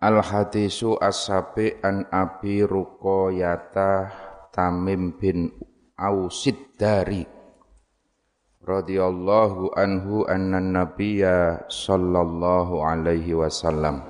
[0.00, 3.68] Al hadisu as-sabi an Abi Ruqayyah
[4.48, 5.52] Tamim bin
[5.92, 7.20] Ausid dari
[8.64, 14.00] radhiyallahu anhu anna nabiyya sallallahu alaihi wasallam.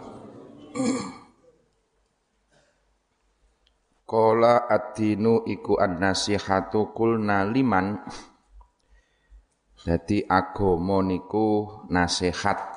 [4.07, 7.99] Qala ad-dinu iku an-nasihatu kulna liman.
[9.83, 12.69] Jadi agama niku nasihat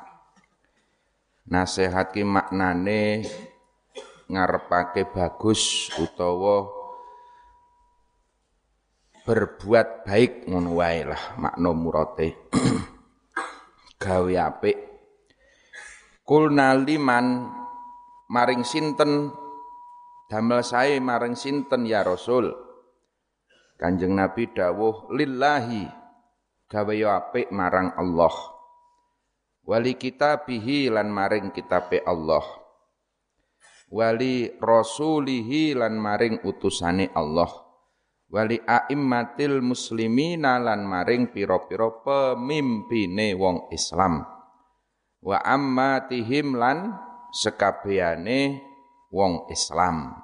[1.43, 3.27] Nasihat ki maknane
[4.31, 6.71] ngarepake bagus utawa
[9.27, 12.47] berbuat baik ngono wae lah makna murate.
[14.03, 14.77] Gawe apik.
[16.23, 17.51] Kulna liman
[18.31, 19.31] maring sinten
[20.31, 22.55] damel sae maring sinten ya Rasul.
[23.75, 25.83] Kanjeng Nabi dawuh lillahi
[26.71, 28.52] gawe apik marang Allah
[29.63, 32.43] wali kitabihi lan maring kitabe Allah.
[33.93, 37.49] Wali rasulihi lan maring utusane Allah.
[38.33, 44.25] Wali aimmatil muslimina lan maring pira-pira pemimpine wong Islam.
[45.21, 46.97] Wa ammatihim lan
[47.29, 48.57] sekabehane
[49.13, 50.17] wong Islam.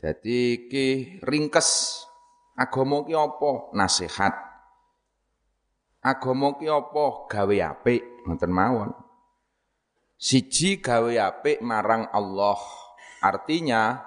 [0.00, 0.86] Jadi ki
[1.22, 2.00] ringkes
[2.56, 3.70] agama ki apa?
[3.76, 4.51] Nasihat
[6.02, 7.30] agama ki apa?
[7.30, 8.26] Gawe apik.
[8.26, 8.90] Ngoten mawon.
[10.18, 12.58] Siji gawe apik marang Allah.
[13.22, 14.02] Artinya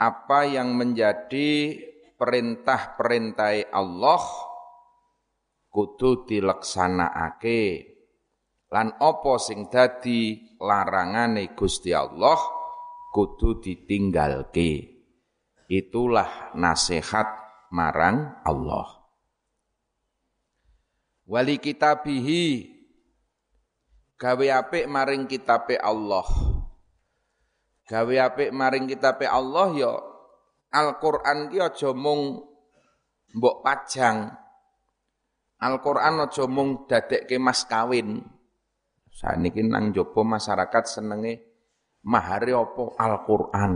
[0.00, 1.76] apa yang menjadi
[2.16, 4.22] perintah-perintah Allah
[5.68, 7.62] kudu dilaksanakake
[8.72, 12.40] lan apa sing dadi larangane Gusti Allah
[13.12, 14.96] kudu ditinggalke.
[15.68, 17.28] Itulah nasihat
[17.68, 18.97] marang Allah
[21.28, 22.74] wali kitabihi.
[24.18, 26.26] Gawe apik maring kitabe Allah.
[27.86, 29.92] Gawe apik maring kitabe Allah ya
[30.74, 32.42] Al-Qur'an ki aja mung
[33.38, 34.26] mbok pajang.
[35.62, 38.26] Al-Qur'an aja mung dadekke mas kawin.
[39.06, 41.46] Saniki nang jaba masyarakat senenge
[42.02, 43.72] mahare apa Al-Qur'an?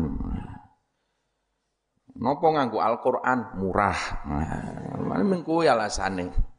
[2.19, 3.57] Napa nganggo Al-Qur'an?
[3.57, 4.01] Murah.
[4.27, 6.52] Nah, mengko alasane.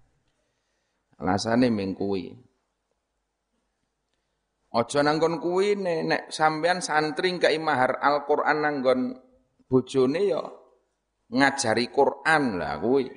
[1.23, 2.35] Alasane ming kuwi.
[4.75, 9.15] Aja nanggon kuwi nek sampean santri kei mahar Al-Qur'an nanggon
[9.71, 10.43] bojone ya
[11.31, 13.07] ngajari Qur'an lah kuwi.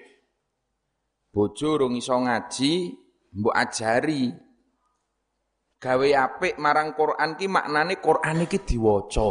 [1.34, 2.94] Bojo rung iso ngaji,
[3.36, 4.32] mbok ajari.
[5.76, 9.30] Gawe apik marang Qur'an ki maknane Qur'an iki diwaca.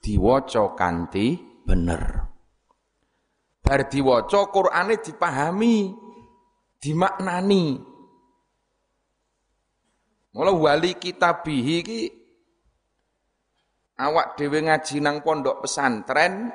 [0.00, 1.36] Diwaca kanthi
[1.66, 2.02] bener.
[3.60, 6.07] Bar diwaca Qur'ane dipahami
[6.78, 7.78] dimaknani.
[10.34, 12.00] Mula wali kitabihi ki
[13.98, 16.54] awak dhewe ngaji nang pondok pesantren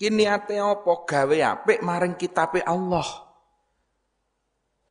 [0.00, 3.04] kini ate apa gawe apik maring kitabe Allah.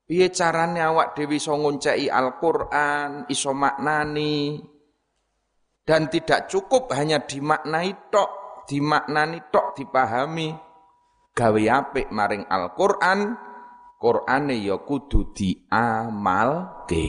[0.05, 4.61] Piye carane awak dhewe iso ngonceki Al-Qur'an, iso maknani
[5.81, 10.53] dan tidak cukup hanya dimaknai tok, dimaknani tok dipahami
[11.35, 13.35] gawe apik maring Al-Qur'an,
[13.99, 17.07] Qur'ane ya kudu diamalke.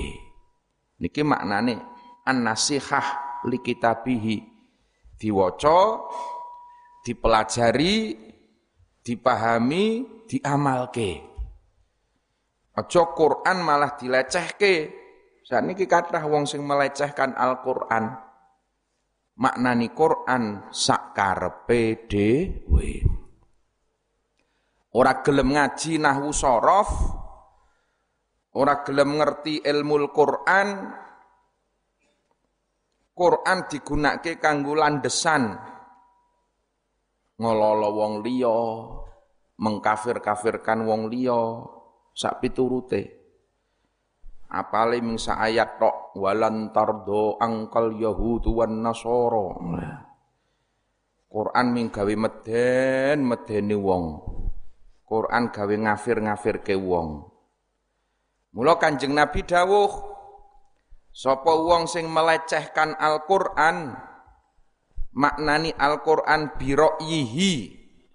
[0.99, 1.79] Niki maknane
[2.27, 4.37] an-nasihah li kitabihi.
[5.17, 6.05] Diwaca,
[7.07, 8.13] dipelajari,
[9.01, 9.85] dipahami,
[10.29, 11.25] diamalke.
[12.77, 14.93] Aja Qur'an malah dilecehke.
[15.47, 18.13] Saniki kathah wong sing melecehkan Al-Qur'an.
[19.41, 23.16] Maknani Qur'an sak karepe dhewe.
[24.97, 26.89] Ora gelem ngaji nahwu sorof,
[28.57, 30.69] ora gelem ngerti ilmu Quran,
[33.13, 35.53] Quran digunakake kanggo landesan
[37.37, 38.61] ngololo wong liya,
[39.61, 41.61] mengkafir-kafirkan wong liya
[42.17, 43.13] sak piturute.
[44.49, 49.61] Apale ming ayat tok walan tardo angkal yahudu wan nasara.
[51.29, 54.36] Quran ming gawe meden medeni wong.
[55.07, 57.31] Quran gawe ngafir-ngafir ke wong.
[58.59, 59.91] Mula Kanjeng Nabi dawuh,
[61.15, 63.95] sapa wong sing melecehkan Al-Qur'an,
[65.15, 67.55] maknani Al-Qur'an yihi,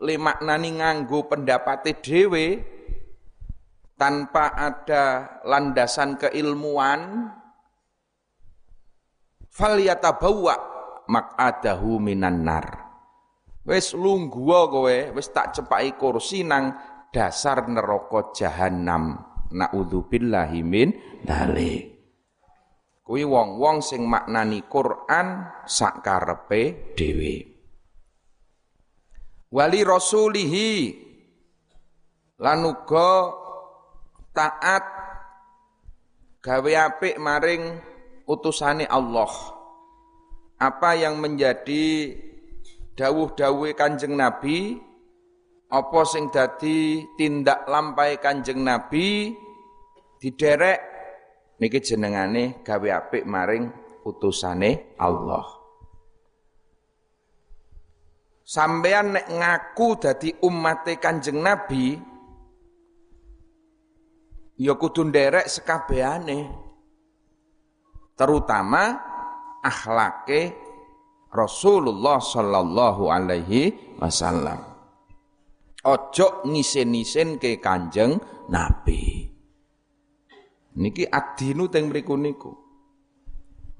[0.03, 2.59] le maknani nganggo pendapate dhewe
[3.95, 7.31] tanpa ada landasan keilmuan,
[9.47, 10.55] falyatabawa
[11.07, 12.90] mak'adahu minan nar.
[13.61, 16.73] Wis lungguh kowe, wis tak cepaki kursi nang
[17.13, 19.29] dasar neraka jahanam.
[19.51, 20.95] Naudzubillahi min
[21.27, 21.91] dalik.
[23.03, 27.35] Kuwi wong-wong sing maknani Quran sakarepe dhewe.
[29.51, 30.71] Wali rasulihi
[32.39, 33.35] lan uga
[34.31, 34.83] taat
[36.39, 37.75] gawe apik maring
[38.23, 39.29] utusane Allah.
[40.55, 42.15] Apa yang menjadi
[43.01, 44.77] dawuh-dawuhe Kanjeng Nabi
[45.73, 49.33] apa sing dadi tindak lampai Kanjeng Nabi
[50.21, 50.79] diderek
[51.57, 53.65] niki jenengane gawe apik maring
[54.05, 55.41] utusane Allah.
[58.45, 61.97] Sampean nek ngaku dadi ummate Kanjeng Nabi
[64.61, 66.39] ya kudu nderek sekabehane.
[68.13, 68.93] Terutama
[69.65, 70.60] akhlake
[71.31, 74.59] Rasulullah sallallahu alaihi wasallam.
[75.81, 78.19] Ojo ngisen-ngisen ke Kanjeng
[78.51, 79.25] Nabi.
[80.77, 82.51] Niki adinu teng mriku niku.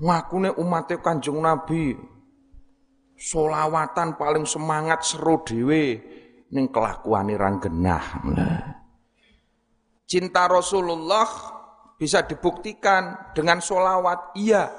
[0.02, 1.94] Ngakune umate Kanjeng Nabi.
[3.22, 6.02] Solawatan paling semangat seru dhewe
[6.50, 8.06] ning kelakuane ra genah.
[10.10, 11.30] Cinta Rasulullah
[12.02, 14.34] bisa dibuktikan dengan solawat.
[14.34, 14.74] Iya,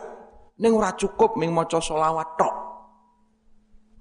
[0.58, 2.61] ning ora cukup ming maca solawat tok.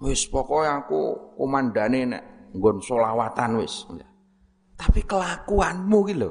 [0.01, 1.01] Wis pokoknya aku
[1.37, 2.23] komandane nek
[2.57, 3.85] nggon solawatan wis.
[4.73, 6.29] Tapi kelakuanmu gitu lho.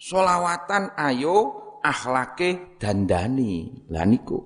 [0.00, 1.36] Solawatan ayo
[1.84, 3.84] akhlake dandani.
[3.92, 4.40] Lah niku.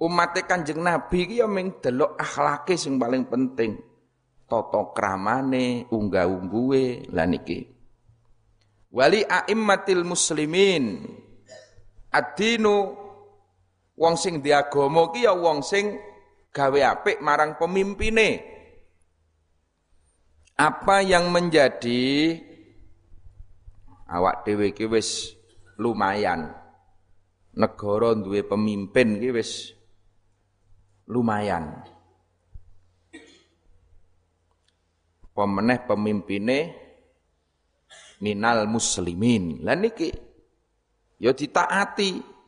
[0.00, 3.76] Umat Kanjeng Nabi ki ya ming delok akhlake sing paling penting.
[4.50, 7.70] Toto kramane, unggah-ungguhe, lah niki.
[8.90, 11.06] Wali a'immatil muslimin.
[12.10, 12.99] Adinu
[14.00, 16.00] wong sing diagama ki ya wong sing
[16.48, 18.48] gawe apik marang pemimpine.
[20.56, 22.36] Apa yang menjadi
[24.08, 25.36] awak dhewe iki wis
[25.76, 26.56] lumayan.
[27.52, 29.76] Negara duwe pemimpin ki wis
[31.08, 31.84] lumayan.
[35.32, 36.58] Pemeneh pemimpine
[38.20, 39.64] minal muslimin.
[39.64, 40.08] Lah niki
[41.20, 42.39] ya ditaati.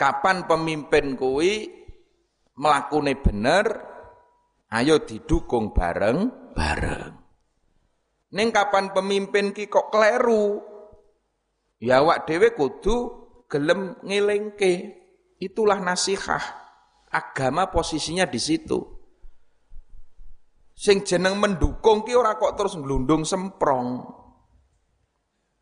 [0.00, 1.68] Kapan pemimpin kuwi
[2.56, 3.68] mlakune bener,
[4.72, 7.12] ayo didukung bareng-bareng.
[8.32, 10.56] Ning kapan pemimpin ki kok kleru,
[11.84, 12.96] ya awak dhewe kudu
[13.44, 14.96] gelem ngelingke.
[15.36, 16.40] Itulah nasihat.
[17.12, 18.80] Agama posisinya di situ.
[20.72, 24.00] Sing jeneng mendukung ki ora kok terus nglundung semprong.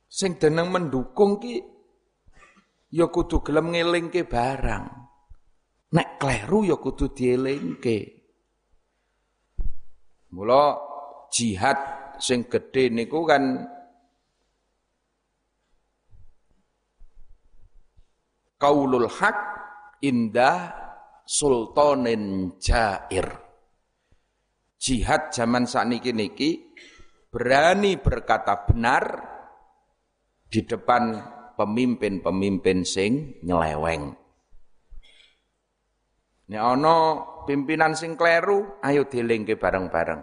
[0.06, 1.77] Sing jeneng mendukung ki
[2.92, 4.84] ya kudu gelem ngelingke barang.
[5.88, 7.98] Nek kleru ya kudu dielingke.
[10.36, 10.76] Mula
[11.32, 11.80] jihad
[12.20, 13.64] sing gedhe niku kan
[18.60, 19.38] kaulul hak
[20.04, 20.76] indah
[21.24, 23.28] sultanin jair.
[24.78, 26.50] Jihad zaman sakniki niki
[27.32, 29.04] berani berkata benar
[30.48, 34.14] di depan pemimpin-pemimpin sing nyeleweng.
[36.48, 36.96] Nek ana
[37.44, 40.22] pimpinan sing kleru, ayo dilingke bareng-bareng.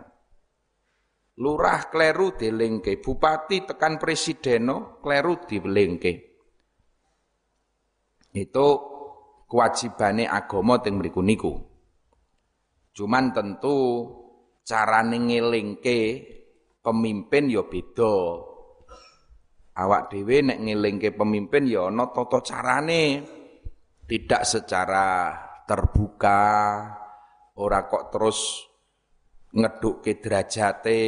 [1.35, 6.13] Lurah kleru dilingke, bupati tekan presideno kleru dilingke.
[8.31, 8.67] Itu
[9.45, 11.53] kewajibane agama teng mriku niku.
[12.95, 14.07] Cuman tentu
[14.63, 15.99] carane ngelingke
[16.79, 18.15] pemimpin ya beda
[19.75, 23.03] awak dhewe nek ngelingke pemimpin ya ana tata carane.
[24.05, 25.33] Tidak secara
[25.65, 26.41] terbuka
[27.57, 28.61] ora kok terus
[29.49, 31.01] ngedukke derajate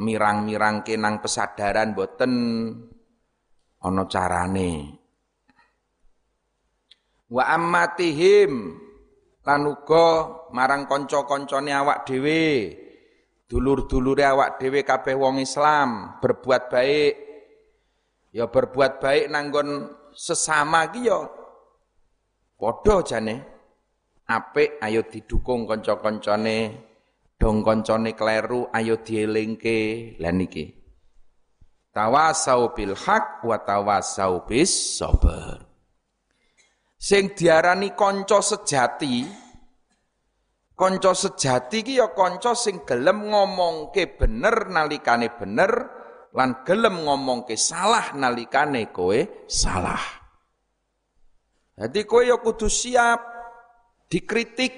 [0.00, 2.32] mirang-mirang kenang pesadaran boten
[3.84, 4.72] ana carane.
[7.28, 8.52] Wa ammatihim
[9.44, 10.08] lan uga
[10.56, 12.72] marang kanca-kancane awak dhewe
[13.46, 17.14] dulur-dulure awak dhewe kabeh wong Islam berbuat baik.
[18.34, 21.24] Ya berbuat baik nanggon sesama ki ya
[22.58, 23.36] padha jane.
[24.26, 26.58] Apik ayo didukung kanca-kancane.
[27.38, 30.18] Dong kancane kleru ayo dielingke.
[30.18, 30.66] Lah niki.
[31.94, 35.66] Tawasau bil haq wa tawasau bis sabar
[36.96, 39.45] sing diarani kanca sejati
[40.76, 45.72] Konco sejati ki ya kanca sing gelem ngomongke bener nalikane bener
[46.36, 50.04] lan gelem ngomongke salah nalikane kowe salah.
[51.80, 53.20] Jadi kowe ya kudu siap
[54.12, 54.72] dikritik,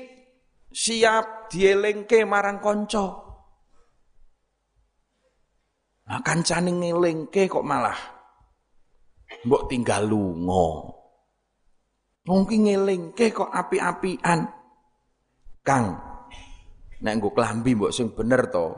[0.70, 3.06] siap dielingke marang kanca.
[6.06, 7.98] Nah kancane ngelingke kok malah
[9.42, 10.94] mbok tinggal lunga.
[12.22, 14.57] Mungkin ngelingke kok api-apian.
[15.68, 15.92] Kang,
[17.04, 18.72] nek nggo klambi mbok sing bener to.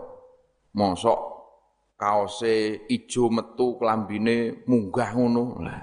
[0.74, 1.20] Mosok
[1.94, 5.44] kaose ijo metu klambine munggah ngono.
[5.62, 5.82] Lah.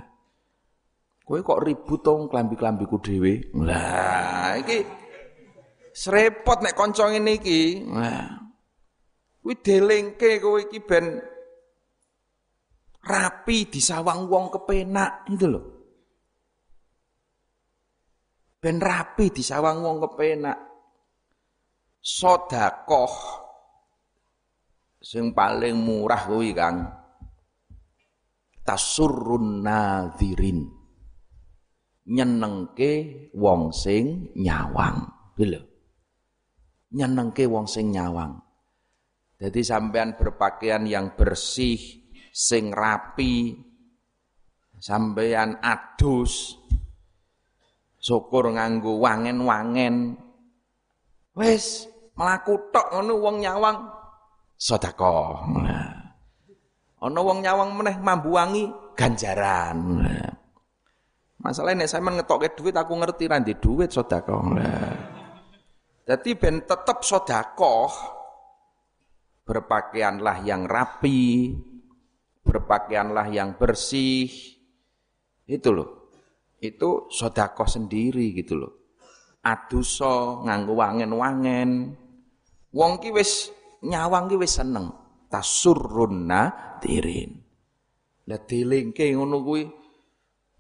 [1.24, 3.56] Kowe kok ribut to klambi-klambiku dhewe.
[3.64, 4.84] Lah, iki
[5.96, 7.88] srepot nek kanca ngene iki.
[7.88, 8.28] Lah.
[9.40, 11.24] Kuwi delingke kowe iki ben
[13.08, 15.66] rapi disawang wong kepenak itu loh.
[18.60, 20.67] Ben rapi disawang wong kepenak.
[22.08, 23.12] Sodakoh
[25.04, 26.88] sing paling murah kuwi Kang.
[28.64, 30.64] Tasurrun nadhirin.
[32.08, 32.92] Nyenengke
[33.36, 35.04] wong sing nyawang.
[35.36, 35.62] Lho.
[36.96, 38.40] Nyenengke wong sing nyawang.
[39.36, 41.78] Jadi sampean berpakaian yang bersih,
[42.32, 43.52] sing rapi
[44.78, 46.54] sampeyan adus
[47.98, 50.14] syukur nganggo wangen-wangen
[51.34, 53.78] wis mlaku tok ngono wong nyawang
[54.58, 55.46] sedekah
[56.98, 58.66] ana wong nyawang meneh mambu wangi
[58.98, 60.02] ganjaran
[61.38, 64.42] masalahnya nek sampean ngetokke duit aku ngerti ra ndek duit sedekah
[66.08, 67.92] Jadi ben tetep sodakoh
[69.48, 71.56] berpakaianlah yang rapi,
[72.44, 74.32] berpakaianlah yang bersih.
[75.44, 75.90] Itu loh.
[76.60, 78.74] Itu sodako sendiri gitu loh.
[79.44, 81.96] Aduso nganggo wangen-wangen.
[82.77, 83.50] Wong ki wis
[83.81, 84.93] nyawang ki wis seneng.
[85.34, 87.34] Tasurrunna tirin.
[88.29, 89.65] Lah dilingke ngono kuwi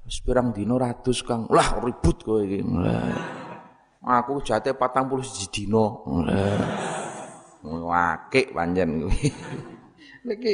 [0.01, 1.45] wis pirang dina ratus Kang.
[1.53, 2.65] Lah ribut kowe iki.
[4.01, 5.85] Aku jate 41 dina.
[7.61, 9.29] Wakik panjen kuwi.
[10.25, 10.53] Niki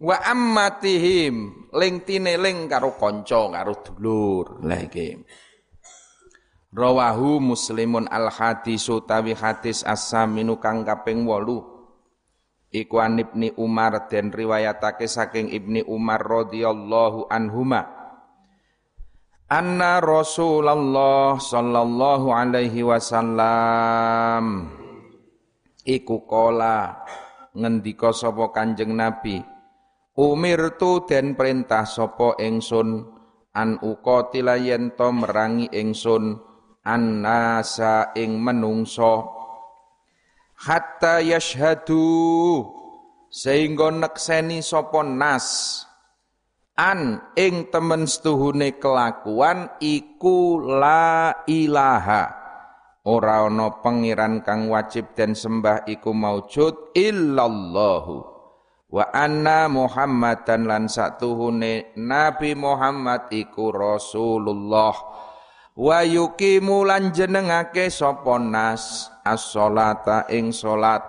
[0.00, 4.64] Wa ammatihim ling tineling karo kanca karo dulur.
[4.64, 5.12] Lah iki.
[6.70, 12.70] Rawahu Muslimun al hadisu tawi hadis as-saminu kang kaping 8.
[12.70, 17.90] Iku Ibni Umar den riwayatake saking Ibni Umar radhiyallahu anhuma.
[19.50, 24.70] Anna Rasulullah sallallahu alaihi wasallam
[25.82, 27.02] iku kola
[27.50, 29.42] ngendika sapa Kanjeng Nabi
[30.14, 33.10] Umirtu den perintah sapa ingsun
[33.50, 36.49] an uqatila yen to merangi ingsun
[36.84, 39.36] annasa ing menungso.
[40.60, 42.04] Hatta yashhadu
[43.32, 45.80] sehingga nekseni sapa nas.
[46.80, 52.40] An ing temen setuhune kelakuan iku la ilaha.
[53.04, 58.16] Ora ana pangeran kang wajib den sembah iku maujud illallahu.
[58.90, 64.96] Wa anna Muhammadan lan satuhune Nabi Muhammad iku Rasulullah
[65.80, 71.00] wa yuqimu lan jenengake sapa nas as-sholata ing salat.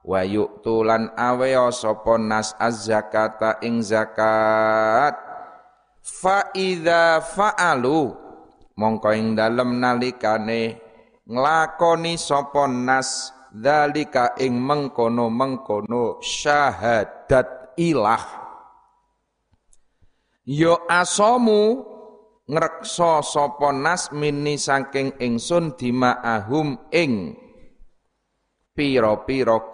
[0.00, 5.16] Wa yu'tu lan awea sapa nas az-zakata ing zakat.
[6.00, 8.12] Fa idza fa'alu
[8.76, 10.80] mongko ing dalem nalikane
[11.28, 18.24] nglakoni sapa nas dalika ing mengkono-mengkono syahadat ilah.
[20.48, 21.89] Yo asomu
[22.50, 27.38] ngrekso sapa nas mini saking ingsun dimaahum ing
[28.74, 29.70] pira-pira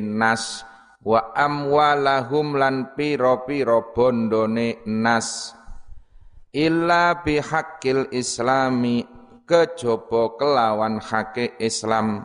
[0.00, 0.64] nas
[1.04, 5.52] wa amwalahum lan pira-pira bondone nas.
[6.54, 9.04] Illa bihaqqil islami
[9.44, 12.24] kejaba kelawan hake Islam.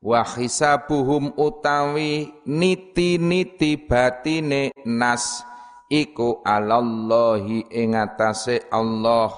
[0.00, 5.49] Wa hisabuhum utawi niti-niti batine nas
[5.90, 9.34] iku alallahi ing atase Allah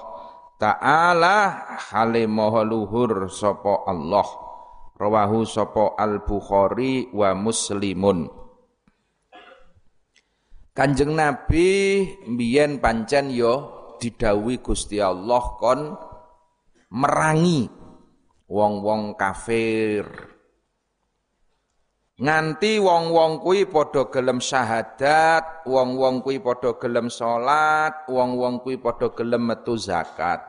[0.61, 4.23] taala hale maha luhur sapa Allah.
[4.93, 8.29] Rawahu sapa al bukhari wa muslimun.
[10.73, 13.53] Kanjeng Nabi mbiyen pancen yo
[13.97, 15.97] didawi Gusti Allah kon
[16.93, 17.69] merangi
[18.49, 20.32] wong-wong kafir
[22.21, 29.49] nganti wong-wong kuwi padha gelem syahadat, wong-wong kuwi padha gelem salat, wong-wong kuwi padha gelem
[29.49, 30.41] metu zakat.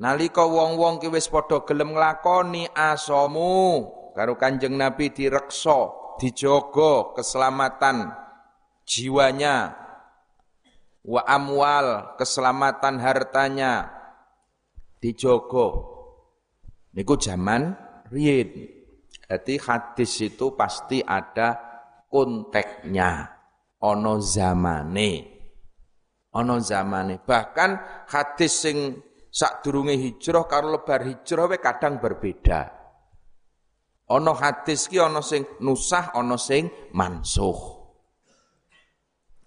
[0.00, 3.84] Nalika wong-wong ki wis padha gelem nglakoni asomu
[4.16, 8.12] karo Kanjeng Nabi direksa, dijogo keselamatan
[8.88, 9.76] jiwanya
[11.04, 13.88] wa amwal, keselamatan hartanya
[15.00, 15.96] dijogo.
[16.96, 17.76] Niku zaman
[18.10, 18.79] riyin.
[19.30, 21.54] Jadi hadis itu pasti ada
[22.10, 23.30] konteknya.
[23.86, 25.10] Ono zamane.
[26.34, 27.22] Ono zamane.
[27.22, 27.70] Bahkan
[28.10, 28.98] hadis sing
[29.30, 32.74] sadurunge hijrah karo lebar hijrah we kadang berbeda.
[34.10, 37.78] Ono hadis ki ono sing nusah ono sing mansuh.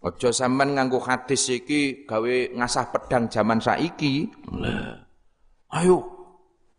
[0.03, 4.31] Ojo sampean nganggo hadis iki gawe ngasah pedang zaman saiki.
[5.75, 6.12] Ayo.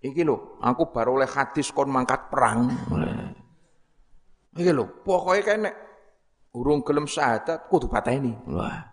[0.05, 2.69] Iki lho, aku baru oleh hadis kon mangkat perang.
[4.53, 5.71] Iki lho, pokoke kene
[6.53, 8.37] urung gelem syahadat kudu pateni.
[8.53, 8.85] Wah.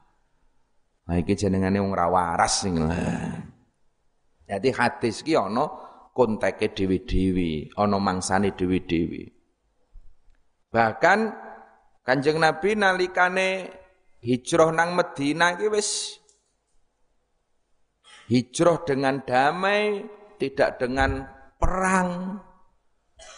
[1.11, 2.79] Nah iki jenengane wong ra waras sing.
[4.47, 5.67] Jadi hadis ki ana
[6.15, 9.27] konteke dewi-dewi, ana mangsane dewi-dewi.
[10.71, 11.19] Bahkan
[12.07, 13.67] Kanjeng Nabi nalikane
[14.23, 16.17] hijrah nang Medina iki wis
[18.31, 20.07] hijrah dengan damai,
[20.41, 21.21] tidak dengan
[21.61, 22.41] perang.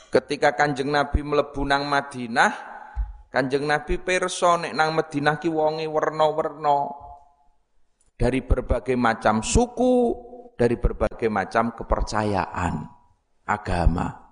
[0.07, 2.53] Ketika Kanjeng Nabi mlebu nang Madinah,
[3.27, 7.03] Kanjeng Nabi pirsa nek nang Madinah ki wonge werna-werna.
[8.15, 10.15] Dari berbagai macam suku,
[10.55, 12.88] dari berbagai macam kepercayaan
[13.43, 14.24] agama.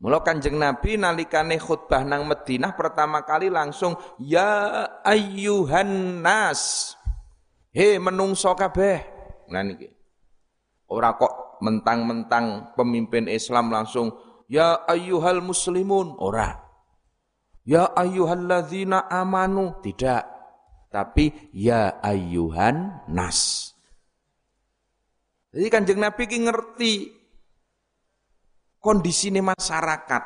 [0.00, 6.94] Mula Kanjeng Nabi nalikane khutbah nang Madinah pertama kali langsung ya ayyuhan nas.
[7.74, 9.04] He menungso kabeh.
[9.52, 9.92] Nah niki.
[10.88, 14.12] Ora kok mentang-mentang pemimpin Islam langsung
[14.46, 16.62] ya ayyuhal muslimun, ora.
[17.66, 20.26] Ya ayyuhalladzina amanu, tidak.
[20.92, 23.72] Tapi ya ayyuhan nas.
[25.50, 26.92] Jadi Kanjeng Nabi ki ngerti
[28.76, 30.24] kondisine masyarakat,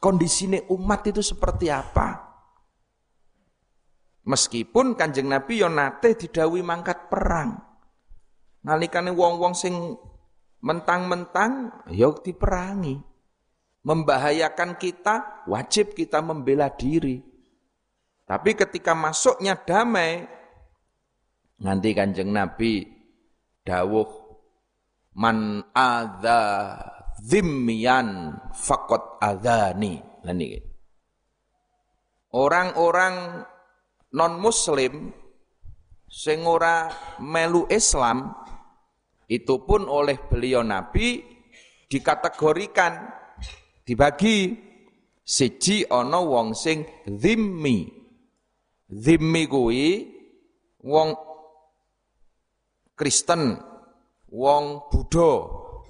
[0.00, 2.24] kondisine umat itu seperti apa.
[4.26, 7.67] Meskipun Kanjeng Nabi yo nate didawi mangkat perang.
[8.66, 9.74] Nalikane wong-wong sing
[10.62, 12.98] mentang-mentang yo diperangi.
[13.86, 17.22] Membahayakan kita, wajib kita membela diri.
[18.28, 20.28] Tapi ketika masuknya damai,
[21.62, 22.84] nanti Kanjeng Nabi
[23.64, 24.10] dawuh
[25.16, 26.76] man adza
[27.22, 30.04] zimmiyan fakot adhani.
[32.28, 33.48] Orang-orang
[34.12, 35.16] non muslim
[36.04, 38.36] sing ora melu Islam
[39.28, 41.20] itu pun oleh beliau Nabi
[41.86, 42.92] dikategorikan
[43.84, 44.56] dibagi
[45.20, 47.88] siji ana wong sing zimmi
[48.88, 49.86] zimmi kuwi
[50.84, 51.08] wong
[52.96, 53.54] Kristen
[54.32, 55.32] wong Buddha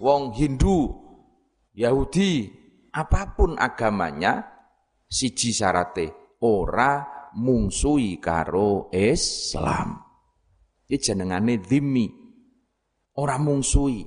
[0.02, 1.08] wong Hindu
[1.78, 2.50] Yahudi,
[2.90, 4.42] apa pun agamanya,
[5.06, 7.06] siji syarate ora
[7.38, 10.02] mungsui karo Islam.
[10.90, 12.27] Iki jenengane dhimmi.
[13.18, 14.06] Ora mungsui.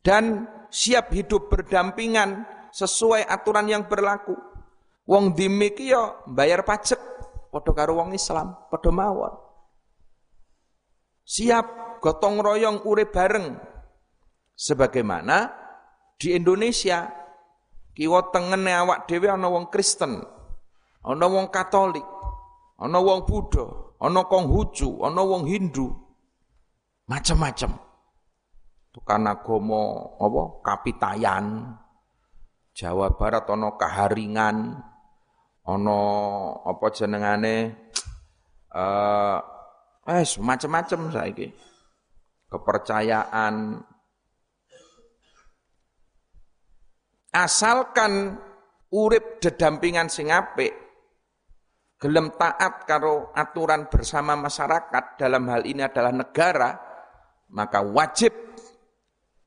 [0.00, 4.38] Dan siap hidup berdampingan sesuai aturan yang berlaku.
[5.10, 7.02] Wong dhimmi ki ya bayar pajak
[7.50, 9.34] padha karo wong Islam, padha mawon.
[11.26, 13.58] Siap gotong royong urip bareng
[14.54, 15.50] sebagaimana
[16.14, 17.10] di Indonesia
[17.94, 20.22] kiwa tengene awak dhewe ana wong Kristen,
[21.02, 22.06] ana wong Katolik,
[22.78, 23.66] ana wong Buddha,
[23.98, 26.09] ana Konghucu, ana wong Hindu.
[27.10, 27.74] Macam-macam.
[28.94, 30.42] Tukang agama apa?
[30.62, 31.74] Kapitayan.
[32.70, 34.78] Jawa Barat ana Kaharingan,
[35.66, 36.00] ana
[36.62, 37.56] apa jenengane
[38.70, 39.38] eh
[40.06, 41.50] uh, macam-macam saiki.
[42.50, 43.78] Kepercayaan,
[47.34, 48.38] asalkan
[48.90, 50.74] urip dedampingan sing apik
[52.00, 56.89] gelem taat karo aturan bersama masyarakat dalam hal ini adalah negara
[57.50, 58.32] maka wajib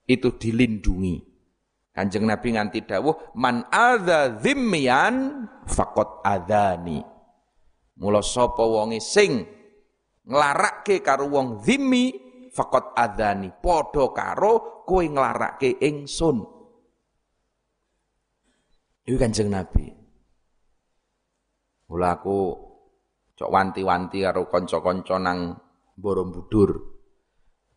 [0.07, 1.31] itu dilindungi
[1.93, 6.99] Kanjeng Nabi nganti dawuh man adza dzimmiyan faqad adzani
[8.01, 9.45] mula sapa wonge sing
[10.25, 12.17] nglarakke karo wong zimmi
[12.49, 16.53] faqad adzani padha karo kowe nglarakke ingsun
[19.03, 19.91] itu kanjeng Nabi.
[21.91, 22.55] Mula aku
[23.35, 25.59] cok wanti-wanti karo kanca-kanca nang
[25.93, 26.92] Borobudur.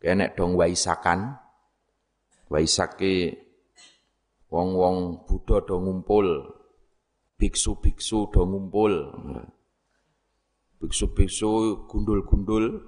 [0.07, 1.35] Kenek dong waisakan.
[2.47, 3.03] Waisak
[4.47, 6.47] wong-wong Buddha do ngumpul.
[7.35, 8.95] Biksu-biksu do ngumpul.
[10.79, 12.87] Biksu-biksu gundul-gundul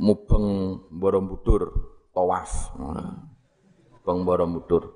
[0.00, 1.68] mubeng Borobudur
[2.16, 2.72] tawaf.
[4.00, 4.88] Bang Borobudur.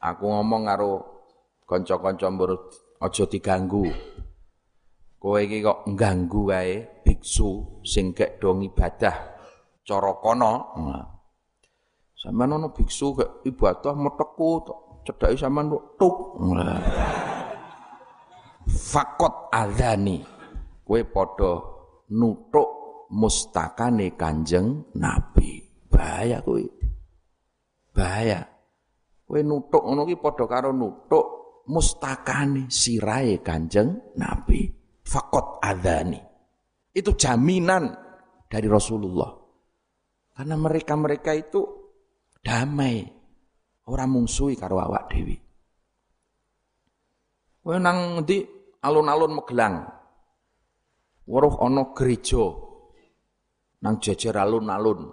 [0.00, 0.92] Aku ngomong karo
[1.68, 2.32] kanca-kanca
[3.04, 3.92] aja diganggu.
[5.20, 9.29] Kowe iki kok ngganggu wae biksu sing gek do ibadah
[9.90, 10.52] cara kono.
[12.14, 14.62] Sampeyan ana biksu gek ibadah meteku
[15.02, 16.38] cedhaki sampean tuk.
[18.70, 20.22] fakot adani
[20.86, 21.52] kowe padha
[22.14, 22.68] nutuk
[23.10, 25.58] mustakane Kanjeng Nabi.
[25.90, 26.62] Bahaya kowe
[27.90, 28.46] bahaya.
[29.26, 31.26] Kowe nutuk ngono ki padha karo nutuk
[31.66, 34.70] mustakane sirahe Kanjeng Nabi.
[35.02, 36.20] Fakot adani
[36.94, 37.90] itu jaminan
[38.46, 39.39] dari Rasulullah
[40.40, 41.60] karena mereka-mereka itu
[42.40, 43.04] damai
[43.84, 45.36] orang mungsuhi karo awak dewi
[47.60, 48.40] Kowe nang di
[48.80, 49.84] alun-alun Magelang.
[51.28, 52.40] Weruh ana gereja
[53.84, 55.12] nang jajar alun-alun.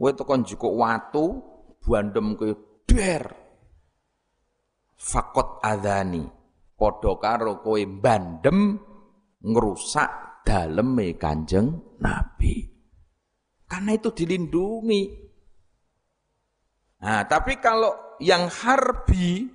[0.00, 1.44] Kowe tekan jukuk watu,
[1.84, 2.56] bandem kowe
[2.88, 3.28] der.
[4.96, 6.24] Fakot adani.
[6.72, 8.80] Padha karo kowe bandem
[9.44, 12.71] ngerusak daleme Kanjeng Nabi.
[13.72, 15.02] Karena itu dilindungi.
[17.00, 19.48] Nah, tapi kalau yang harbi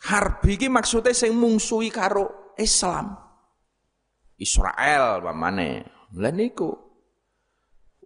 [0.00, 3.12] Harbi iki maksudnya sing mungsuhi karo Islam.
[4.40, 5.84] Israel pamane.
[6.16, 6.72] Lah niku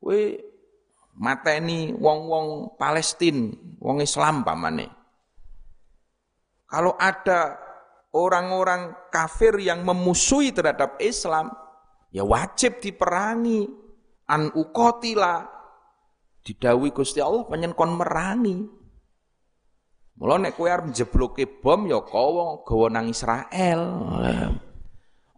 [0.03, 0.23] kowe
[1.14, 4.90] mateni wong-wong Palestina, wong Islam pamane.
[6.66, 7.55] Kalau ada
[8.11, 11.55] orang-orang kafir yang memusuhi terhadap Islam,
[12.14, 13.66] ya wajib diperangi.
[14.31, 15.50] An ukotila.
[16.44, 18.57] Didawi Gusti Allah penyenkon merangi.
[20.14, 23.83] Mula nek kowe arep njebloke bom ya kowe gawa nang Israel.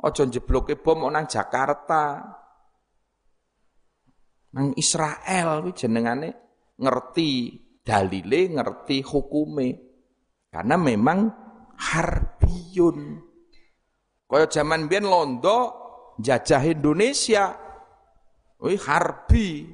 [0.05, 2.21] Aja njebloke bom nang Jakarta.
[4.53, 6.29] Nang Israel kuwi jenengane
[6.77, 7.31] ngerti
[7.81, 9.69] dalile, ngerti hukume.
[10.53, 11.19] Karena memang
[11.77, 12.99] harbiyun.
[14.27, 15.86] Kaya zaman biyen londo
[16.21, 17.57] jajah Indonesia.
[18.61, 19.69] Wih harbi.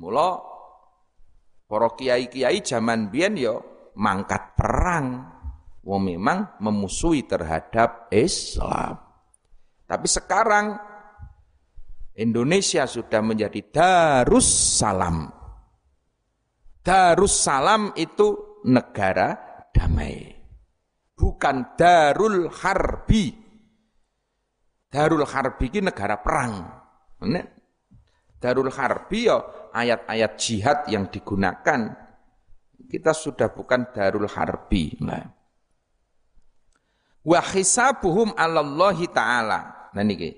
[0.00, 0.40] Mula
[1.68, 3.56] para kiai-kiai zaman biyen ya
[3.96, 5.28] mangkat perang.
[5.82, 9.02] Wong memang memusuhi terhadap Islam.
[9.82, 10.78] Tapi sekarang
[12.14, 15.26] Indonesia sudah menjadi Darussalam.
[16.86, 19.34] Darussalam itu negara
[19.74, 20.30] damai.
[21.18, 23.41] Bukan Darul Harbi.
[24.92, 26.68] Darul Harbi ini negara perang.
[28.36, 29.40] Darul Harbi ya
[29.72, 32.02] ayat-ayat jihad yang digunakan
[32.92, 34.92] kita sudah bukan darul harbi.
[35.00, 35.24] Nah.
[37.24, 39.90] Wa hisabuhum 'alallahi ta'ala.
[39.96, 40.36] Nah niki.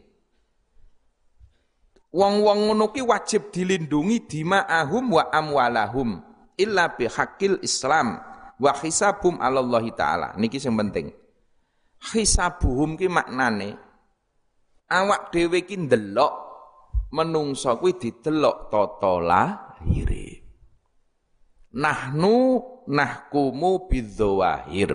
[2.14, 6.22] Wong-wong ngono wajib dilindungi dima'ahum wa amwalahum
[6.54, 8.22] illa bihaqil Islam
[8.62, 10.38] wa hisabum 'alallahi ta'ala.
[10.38, 11.10] Niki sing penting.
[12.14, 13.74] Hisabuhum ki maknane
[14.88, 16.34] awak dhewe ki ndelok
[17.14, 20.42] menungso kuwi didelok tata lahire.
[21.74, 24.94] Nahnu nahkumu bidzawahir.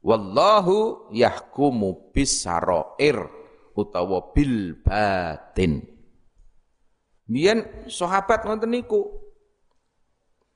[0.00, 3.28] Wallahu yahkumu bisaroir
[3.76, 5.84] utawa bil batin.
[7.28, 9.04] Biyen sahabat ngoten niku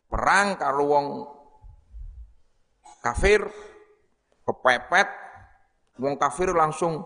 [0.08, 1.06] perang karo wong
[3.04, 3.44] kafir
[4.48, 5.08] kepepet
[6.00, 7.04] wong kafir langsung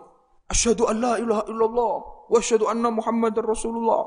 [0.51, 1.95] asyhadu an la ilaha illallah
[2.31, 4.05] wa asyhadu anna muhammadar rasulullah.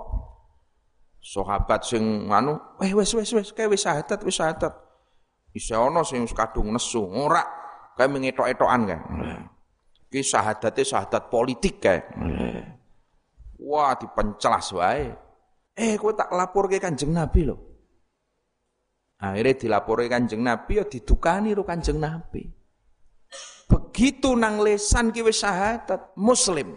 [1.20, 4.72] Sahabat sing anu eh wes wes wes kae wis syahadat wis syahadat.
[5.52, 7.44] Isa ana sing kadung nesu ora
[8.00, 9.00] kae mengetok-etokan kae.
[10.10, 12.00] Ki syahadate syahadat politik kae.
[13.60, 15.12] Wah dipenclas wae.
[15.76, 17.56] Eh kowe tak laporke Kanjeng Nabi lho.
[19.20, 22.59] Akhirnya dilaporke Kanjeng Nabi ya didukani ro Kanjeng Nabi
[24.00, 26.72] begitu nang lesan ki wis syahadat muslim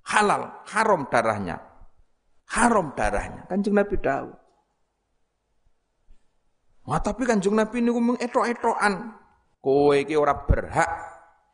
[0.00, 1.60] halal haram darahnya
[2.48, 3.44] haram darahnya.
[3.44, 4.32] Kanjeng Nabi tahu.
[6.88, 9.12] Wah, tapi Kanjeng Nabi ngomong etok-etokan.
[9.60, 10.88] Kowe iki ora berhak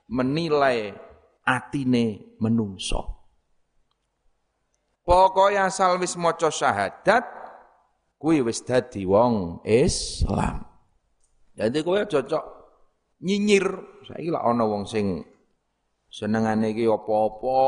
[0.06, 0.94] menilai
[1.42, 3.26] atine menungso.
[5.02, 7.26] Pokoknya asal wis maca syahadat
[8.22, 10.62] kuwi wis dadi wong Islam.
[11.58, 12.63] Jadi kowe cocok
[13.24, 13.66] nyinyir.
[14.04, 15.24] Saiki lak ana wong sing
[16.12, 17.62] senengane iki apa-apa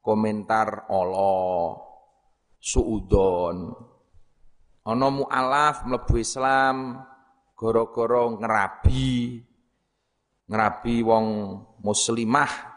[0.00, 1.76] komentar Allah
[2.56, 3.76] suudon.
[4.82, 6.98] Ana mualaf mlebu Islam
[7.54, 9.38] gara-gara ngerabi
[10.50, 11.26] ngerabi wong
[11.84, 12.72] muslimah.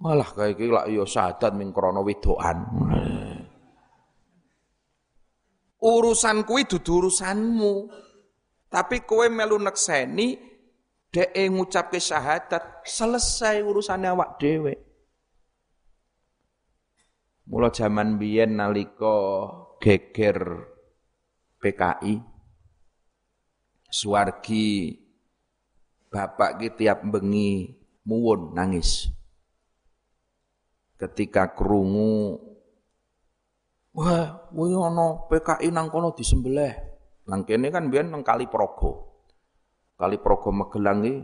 [0.00, 2.64] Malah kayak iki lak ya syahadat ming krana wedokan.
[5.80, 7.72] Urusan kuwi dudu urusanmu.
[8.70, 10.38] Tapi kowe melu nekseni
[11.10, 14.78] dhek ngucapke syahadat, selesai urusane awak dhewe.
[17.50, 19.50] Mula zaman biyen nalika
[19.82, 20.70] geger
[21.58, 22.30] PKI
[23.90, 24.94] Suwargi
[26.14, 27.74] bapak ki tiap bengi
[28.06, 29.10] muwun nangis.
[30.94, 32.38] Ketika krungu
[33.98, 36.89] wah, kuwi ana PKI nang kono disembelih.
[37.30, 39.22] Nang kene kan biyen nang Kali Progo.
[39.94, 41.14] Kali Progo Magelang iki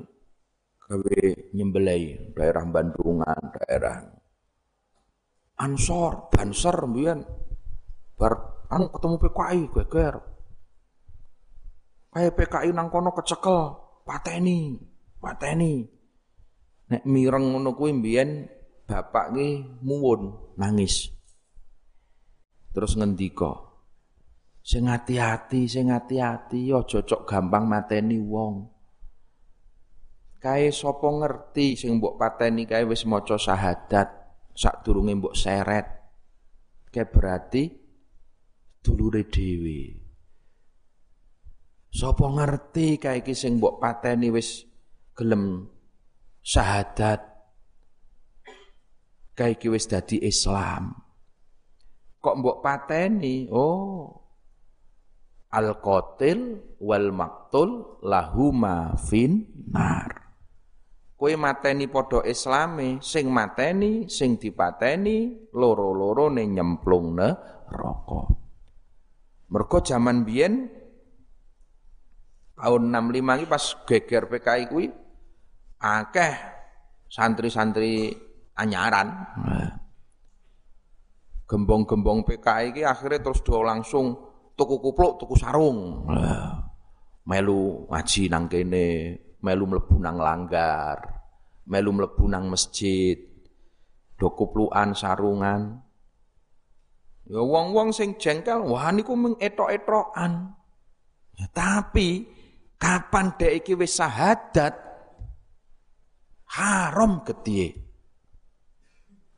[0.87, 1.19] gawe
[1.51, 4.07] nyembelih daerah Bandungan, daerah
[5.59, 7.27] Ansor, Banser biyen
[8.15, 10.15] bar anu ketemu PKI geger.
[12.15, 13.61] Kayak PKI nang kono kecekel,
[14.07, 14.79] pateni,
[15.19, 15.85] pateni.
[16.87, 18.47] Nek mireng ngono kuwi mbiyen
[18.87, 19.49] bapak ki
[19.83, 21.11] muwun nangis.
[22.71, 23.66] Terus ngendika,
[24.67, 28.67] sing hati-hati, sing hati-hati cocok gampang mateni wong.
[30.43, 34.11] Kae sapa ngerti sing mbok pateni kae wis maca syahadat
[34.59, 35.87] sadurunge mbok seret.
[36.91, 37.63] Kae berarti
[38.83, 40.03] dulure dhewe.
[41.95, 44.67] Sapa ngerti kae iki sing mbok pateni wis
[45.15, 45.71] gelem
[46.43, 47.23] syahadat
[49.39, 50.91] kae iki wis dadi Islam.
[52.19, 53.47] Kok mbok pateni?
[53.55, 54.26] Oh.
[55.55, 60.27] Al qatil wal maktul lahuma fin nar.
[61.17, 68.21] Kowe mateni padha islame, sing mateni, sing dipateni, loro-lorone nyemplung neraka.
[69.49, 70.69] Mergo jaman biyen
[72.59, 74.87] tahun 65 iki pas geger PKI kuwi
[75.81, 76.35] akeh
[77.09, 78.13] santri-santri
[78.53, 79.09] anyaran.
[81.47, 84.26] Gembong-gembong PKI iki akhirnya terus do langsung
[84.57, 86.09] tuku kupluk, tuku sarung.
[87.29, 88.89] Melu ngaji nang kene,
[89.45, 90.99] melu mlebu nang langgar,
[91.69, 93.21] melu mlebu nang masjid,
[94.17, 95.85] do kuplukan sarungan.
[97.27, 100.55] Ya wong-wong sing jengkel, wah niku mung etok-etokan.
[101.37, 102.25] Ya, tapi
[102.79, 104.73] kapan dek iki wis syahadat
[106.55, 107.75] haram gede.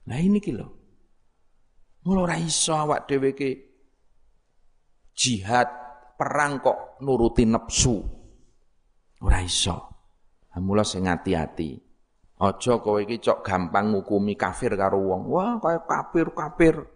[0.04, 0.76] Nah ini kilo.
[2.04, 3.32] Mula ora iso awak dhewe
[5.18, 5.66] jihad
[6.14, 7.98] perang kok nuruti nafsu.
[9.18, 9.90] Ora iso.
[10.58, 11.78] Mula sing hati-hati.
[12.38, 15.30] Aja kowe iki cok gampang ngukumi kafir karo wong.
[15.30, 16.86] Wah, kaya kafir-kafir.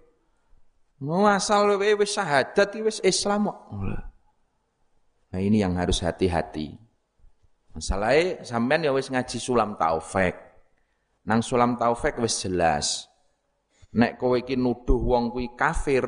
[1.03, 3.59] Mau asal wis syahadat wis Islam kok.
[5.35, 6.79] Nah ini yang harus hati-hati.
[7.75, 10.35] Masalahnya sampean ya wis ngaji sulam taufik.
[11.27, 13.07] Nang sulam taufik wis jelas.
[13.95, 16.07] Nek kowe iki nuduh wong kuwi kafir,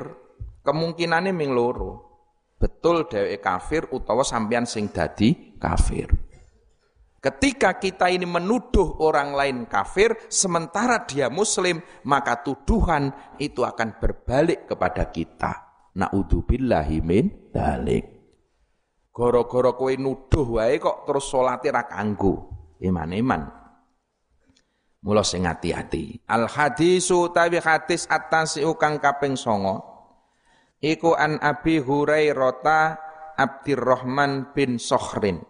[0.63, 2.04] kemungkinane ming loro.
[2.65, 6.09] Betul dheweke kafir utawa sampean sing dadi kafir.
[7.21, 11.77] Ketika kita ini menuduh orang lain kafir sementara dia muslim,
[12.09, 15.53] maka tuduhan itu akan berbalik kepada kita.
[15.93, 18.05] Na'udzubillahi min dalik.
[19.13, 22.49] Gara-gara kowe nuduh wae kok terus salate ra kanggo.
[22.81, 23.45] Iman-iman.
[25.05, 26.25] Mula sing hati-hati.
[26.25, 29.94] Al hadisu tawi hadis at-tasiu kaping 9.
[30.83, 32.63] Iku an Abi Hurairah
[33.35, 35.43] Abdurrahman bin Sokhrin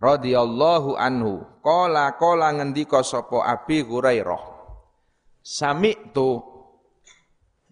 [0.00, 4.42] radhiyallahu anhu qala qala ngendika sapa Abi Hurairah
[5.40, 6.40] Sami tu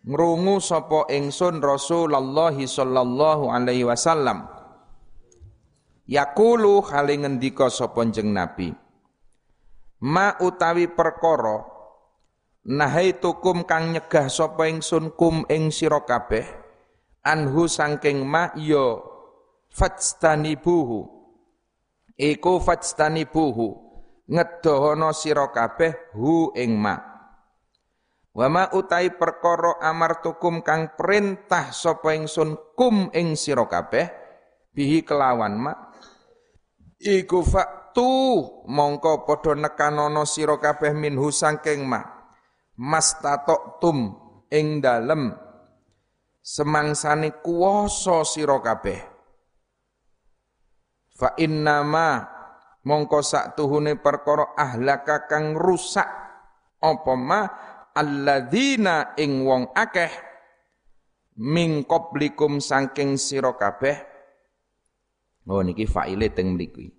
[0.07, 4.59] ngrungu sapa ingsun Rasulullah sallallahu alaihi wasallam
[6.09, 8.73] Yakulu hale ngendika sapa jeneng Nabi.
[10.09, 11.78] Ma utawi perkara
[12.69, 16.45] nahaitukum kang nyegah sapa ingsun kum ing sira kabeh
[17.25, 19.01] anhu sangking ma ya
[19.73, 21.17] fajtanibuhu.
[22.19, 23.69] Iku fajtanibuhu
[24.29, 26.99] ngedohono sira kabeh hu ing ma.
[28.37, 34.13] Wama utai perkara amartukum kang perintah sapa ingsun kum ing sira kabeh
[34.77, 35.73] bihi kelawan ma.
[36.99, 38.11] Iku faktu
[38.67, 42.18] mongko padha nekanono sira kabeh minhu saking ma
[42.79, 44.15] mastatoktum
[44.55, 45.35] ing dalem
[46.39, 49.01] semangsane kuwasa sira kabeh
[51.19, 52.25] fa innama
[52.87, 56.07] mongko sak tuhune perkara ahlaka kang rusak
[56.79, 57.41] apa ma
[57.93, 60.15] alladzina ing wong akeh
[61.43, 64.19] min qablikum saking sira kabeh
[65.49, 66.93] Oh niki faile teng mriki.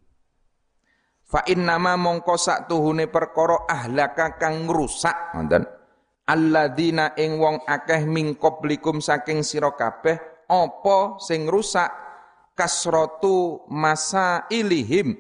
[1.30, 5.62] Fa innama mongko sak tuhune perkara ahlaka kang ngrusak ngoten.
[6.26, 10.18] Alladzina ing wong akeh min qablikum saking sira kabeh
[10.50, 11.90] apa sing rusak
[12.58, 15.14] kasratu masa ilihim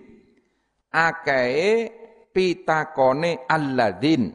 [0.90, 1.94] akae
[2.34, 4.34] pitakone alladzin.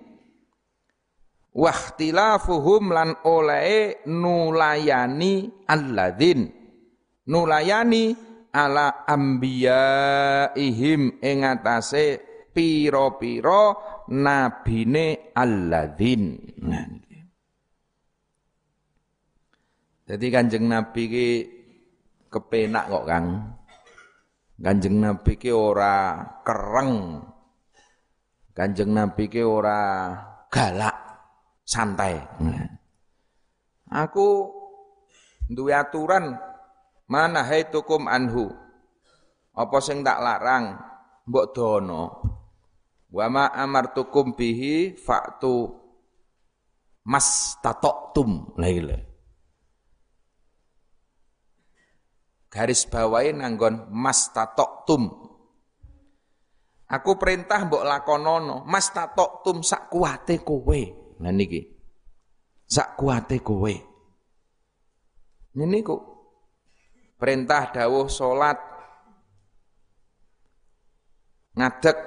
[1.54, 6.50] Wahtilafuhum lan oleh nulayani alladzin.
[7.30, 9.02] Nulayani ala
[10.54, 12.22] ihim ing atase
[12.54, 13.74] pira-pira
[14.14, 16.38] nabine alladzin.
[20.04, 21.28] Jadi Kanjeng Nabi ki
[22.30, 23.26] kepenak kok Kang.
[24.54, 27.24] Kanjeng Nabi ki ora kereng.
[28.54, 30.14] Kanjeng Nabi ki ora
[30.46, 30.94] galak,
[31.66, 32.22] santai.
[33.90, 34.28] Aku
[35.50, 36.53] duwe aturan
[37.08, 38.52] mana haitukum anhu.
[39.54, 40.74] Apa sing tak larang
[41.28, 42.04] mbok dono.
[43.14, 45.70] Wa ma amartukum bihi fa'tu
[47.06, 48.58] mas tatoktum.
[48.58, 48.70] Lah
[52.54, 54.30] garis bawahi nanggon mas
[54.86, 55.10] tum.
[56.86, 58.94] Aku perintah mbok lakonono, mas
[59.42, 60.80] tum sak kuate kowe.
[61.18, 61.66] Nah niki.
[62.70, 63.74] Sak kuate kowe.
[65.54, 66.13] Ini kok
[67.18, 68.58] perintah dawuh salat
[71.54, 71.98] ngadeg.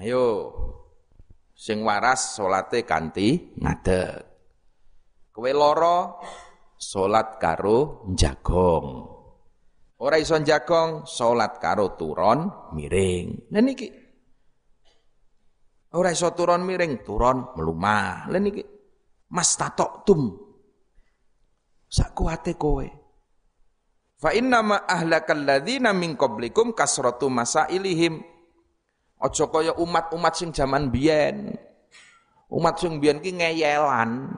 [0.00, 0.50] Ayo
[1.52, 4.24] sing waras salate kanthi ngadeg.
[5.28, 6.24] Kowe loro
[6.80, 9.12] salat karo jagong.
[10.00, 13.52] Ora iso jagong salat karo turon miring.
[13.52, 13.88] Lah niki
[15.94, 18.26] ora iso turon miring, turon melumah.
[18.32, 18.62] Lah niki
[19.30, 20.22] mas tatok tum.
[21.92, 23.03] Sak kowe.
[24.24, 28.24] Fa inna ma ahlakal ladzina min qablikum kasratu masailihim.
[29.20, 31.52] Aja kaya umat-umat sing jaman biyen.
[32.48, 34.32] Umat sing biyen ki ngeyelan.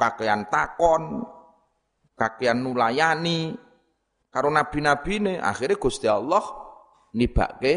[0.00, 1.28] Kakean takon,
[2.16, 3.52] kakean nulayani,
[4.32, 6.40] karo nabi-nabi ini akhirnya Gusti Allah
[7.12, 7.74] nibake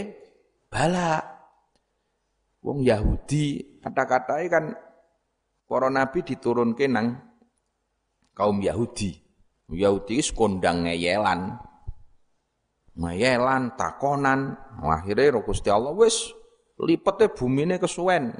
[0.69, 1.19] bala
[2.62, 4.65] wong Yahudi kata-katanya kan
[5.67, 7.19] para nabi diturunke nang
[8.38, 9.22] kaum Yahudi
[9.71, 11.56] Yahudi kondang ngeyelan.
[12.99, 14.60] Ngeyelan takonan.
[14.84, 16.36] Akhirnya Gusti Allah wis
[16.82, 18.34] lipete bumine kesuwen.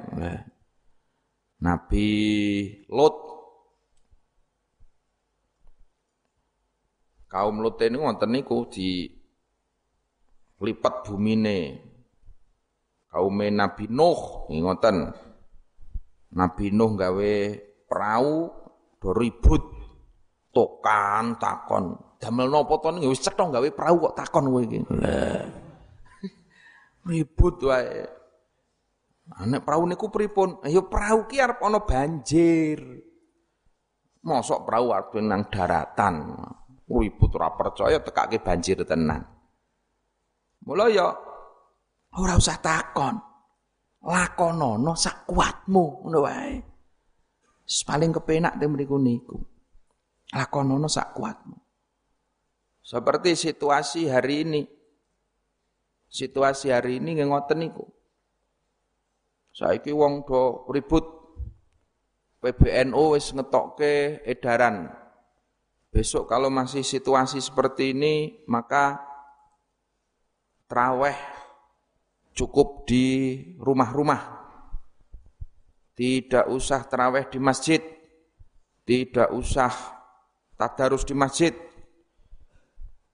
[1.64, 2.08] Nabi
[2.92, 3.16] Lot
[7.32, 9.08] kaum Lut ini wonten niku di
[10.60, 11.80] lipat bumine.
[13.10, 14.96] Kaum Nabi Nuh ngoten
[16.34, 17.34] Nabi Nuh gawe
[17.86, 18.50] perahu
[18.98, 19.73] do ribut
[20.54, 24.80] tokan takon damel napa to wis cetha gawe perahu kok takon kowe iki
[27.10, 28.06] ribut wae
[29.32, 30.60] Anek perahu niku pripun?
[30.60, 32.76] Ayo perahu ki arep ana banjir.
[34.20, 36.36] Mosok perahu arep nang daratan.
[36.84, 39.24] Ribut ora percaya tekake banjir tenan.
[40.68, 41.08] Mula ya
[42.20, 43.16] ora usah takon.
[44.04, 46.60] Lakonono sak kuatmu ngono wae.
[47.64, 49.40] Paling kepenak te mriku niku.
[50.32, 51.58] Lakonono sak kuatmu.
[52.80, 54.62] Seperti situasi hari ini.
[56.08, 57.84] Situasi hari ini nggih ngoten niku.
[59.54, 61.04] Saiki wong do ribut
[62.40, 64.90] PBNU wis ngetokke edaran
[65.94, 68.98] Besok kalau masih situasi seperti ini, maka
[70.66, 71.14] traweh
[72.34, 73.06] cukup di
[73.62, 74.42] rumah-rumah.
[75.94, 77.78] Tidak usah teraweh di masjid.
[78.82, 79.70] Tidak usah
[80.58, 81.54] tadarus di masjid.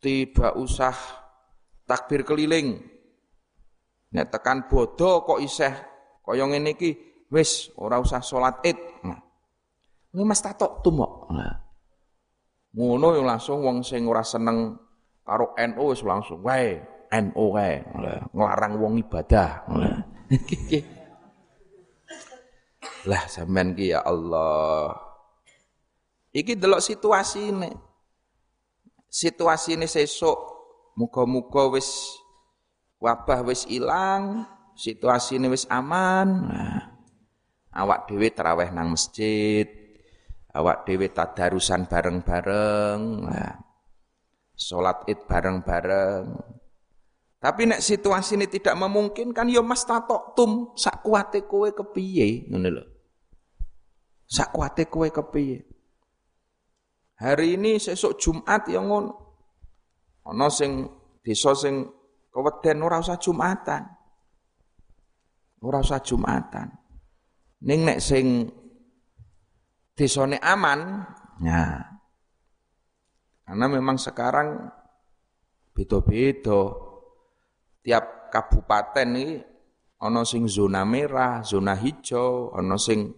[0.00, 0.96] Tidak usah
[1.84, 2.80] takbir keliling.
[4.10, 5.74] Nek tekan bodoh kok iseh
[6.24, 6.90] kaya ngene iki
[7.30, 8.78] wis ora usah salat Id.
[9.06, 9.20] Nah.
[10.22, 11.30] Mas tato tumok.
[11.30, 11.54] Nah.
[12.70, 14.78] Ngono yang langsung wong sing ora seneng
[15.26, 16.78] karo NU wis langsung wae
[17.10, 17.82] NU kae
[18.30, 19.66] nglarang wong ibadah.
[23.10, 25.09] Lah sampean ki ya Allah.
[26.30, 27.70] Iki delok situasi ini.
[29.86, 30.38] Sesuk
[30.94, 32.14] muga-muga wis
[33.02, 34.46] wabah wis ilang,
[35.34, 36.28] ini wis aman.
[36.46, 36.80] Nah,
[37.74, 39.66] awak dhewe terawih nang masjid,
[40.54, 43.54] awak dhewe tadarusan bareng-bareng, nah,
[45.08, 46.24] Id bareng-bareng.
[47.40, 52.68] Tapi nek situasi ini tidak memungkinkan ya mas tatok tum sak kuate kowe kepiye ngono
[52.68, 52.84] lho.
[54.28, 55.64] Sak kuate kowe kepiye.
[57.20, 59.12] Hari ini sesuk Jumat ya ngono.
[60.24, 60.88] Ana sing
[61.20, 61.84] desa sing
[62.32, 63.84] keweden ora usah Jumatan.
[65.60, 66.72] Ora usah Jumatan.
[67.68, 68.48] Ning nek sing
[69.92, 71.04] desone aman,
[71.44, 71.84] ya.
[73.44, 74.72] Karena memang sekarang
[75.76, 76.72] beda-beda.
[77.84, 79.36] Tiap kabupaten ini
[80.00, 83.12] ana sing zona merah, zona hijau, ana sing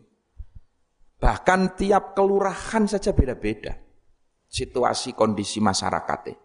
[1.23, 3.82] bahkan tiap kelurahan saja beda-beda
[4.53, 6.37] situasi kondisi masyarakatnya.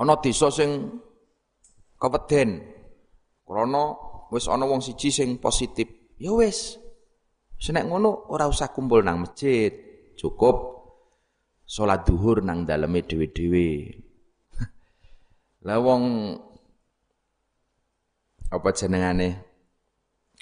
[0.00, 0.96] Ana desa sing
[2.00, 2.72] keweden.
[3.44, 3.84] Krana
[4.32, 6.16] wis ana wong siji sing positif.
[6.16, 6.80] Ya wis.
[7.56, 9.72] Senek ngono ora usah kumpul nang masjid,
[10.12, 10.56] cukup
[11.64, 13.96] salat duhur nang daleme dhewe-dhewe.
[15.64, 16.02] Lah wong
[18.52, 19.28] apa jenengane?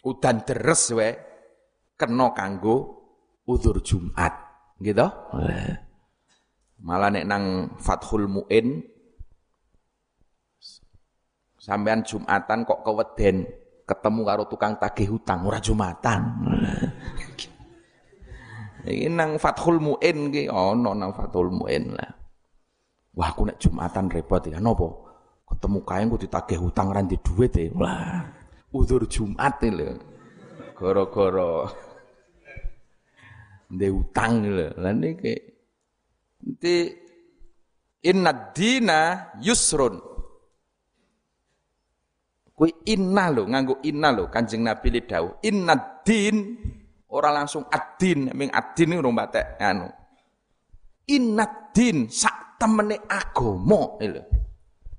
[0.04, 1.10] Udan deres wae
[1.94, 2.76] kena kanggo
[3.46, 4.53] udur Jumat.
[4.82, 5.06] Gitu?
[6.84, 8.84] Malah nek nang Fathul Muin
[11.56, 13.48] sampean Jumatan kok keweden
[13.88, 16.20] ketemu karo tukang tagih hutang ora Jumatan.
[18.84, 22.12] Iki nang Fathul Muin ki ana nang Fathul Muin lah.
[23.16, 24.84] Wah aku nek Jumatan repot ya napa?
[25.44, 27.64] Ketemu kae ku ditagih hutang ra di dhuwit e.
[27.72, 28.20] Wah.
[28.74, 29.88] Udzur Jumat e lho.
[30.74, 31.70] Gara-gara
[33.70, 34.68] ndek utang lho.
[34.80, 35.34] Lah niki
[36.44, 36.76] nanti
[38.04, 40.14] inna dina yusrun
[42.54, 45.42] Kui inna lo, nganggo inna lo, kanjeng Nabi li dawuh.
[45.42, 45.74] Inna
[46.06, 46.54] din,
[47.10, 49.90] ora langsung adin, ming adin ini rumah batek anu.
[51.10, 54.22] Inna din, sak temene agomo, lho.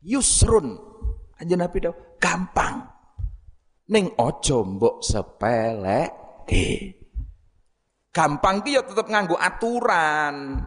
[0.03, 0.75] Yusrun,
[1.39, 2.91] kanjeng Nabi dawuh, gampang.
[3.87, 6.11] Ning ojo mbok sepele,
[8.15, 10.63] Gampang ki ya tetep nganggo aturan.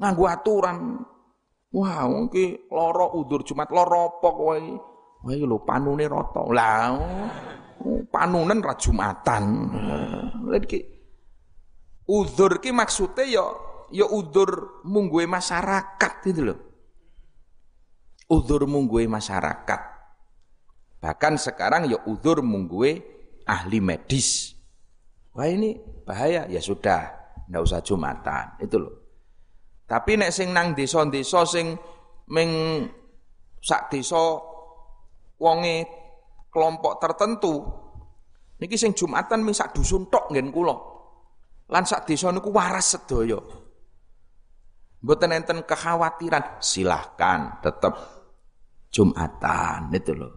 [0.00, 1.04] Nganggo aturan.
[1.76, 4.56] Wah, wow, ki loro udur Jumat loro apa kowe?
[5.28, 6.40] Wah lho panune rata.
[6.48, 6.96] Lah
[7.84, 9.44] oh, panunen ra Jumatan.
[10.56, 10.80] Iki
[12.08, 13.44] uzur ki maksude ya
[13.92, 16.58] ya uzur mungguhe masyarakat gitu loh.
[18.32, 19.80] Uzur mungguhe masyarakat.
[21.04, 23.04] Bahkan sekarang ya uzur mungguhe
[23.44, 24.55] ahli medis.
[25.36, 25.76] Wah ini
[26.08, 27.12] bahaya, ya sudah,
[27.52, 28.56] ndak usah Jumatan.
[28.56, 28.94] Itu loh.
[29.86, 31.76] Tapi nek sing nang desa-desa sing
[32.32, 32.50] ming
[33.62, 34.18] sak desa
[35.38, 35.86] wonge
[36.50, 37.54] kelompok tertentu
[38.58, 40.74] niki sing Jumatan ming sak dusun tok ngen kula.
[41.70, 43.38] Lan sak desa niku waras sedaya.
[45.06, 47.94] Mboten enten kekhawatiran, silahkan tetap
[48.90, 50.34] Jumatan itu loh.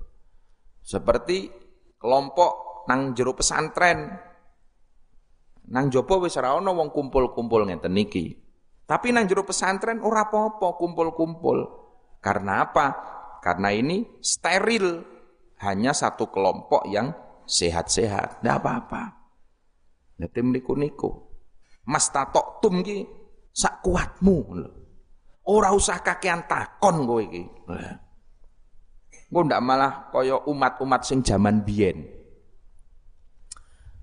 [0.84, 1.50] Seperti
[1.98, 4.29] kelompok nang jero pesantren.
[5.70, 8.34] Nang jopo wis ora ana wong kumpul-kumpul ngenten niki.
[8.90, 11.58] Tapi nang jero pesantren ora apa-apa kumpul-kumpul.
[12.18, 12.88] Karena apa?
[13.40, 15.06] Karena ini steril,
[15.62, 17.14] hanya satu kelompok yang
[17.46, 19.04] sehat-sehat, tidak apa-apa.
[20.20, 21.30] Nanti niku-niku.
[21.86, 23.06] Mas tatok tum ki
[23.54, 24.38] sak kuatmu.
[25.50, 27.46] Ora usah kakean takon kowe iki.
[29.30, 32.19] Engko ndak malah kaya umat-umat sing jaman biyen.